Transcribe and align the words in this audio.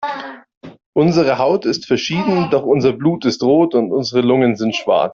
Unsere 0.95 1.37
Haut 1.37 1.63
ist 1.65 1.85
verschieden, 1.85 2.47
doch 2.49 2.63
unser 2.63 2.91
Blut 2.91 3.23
ist 3.23 3.43
rot 3.43 3.75
und 3.75 3.91
unsere 3.91 4.21
Lungen 4.21 4.55
sind 4.55 4.75
schwarz. 4.75 5.09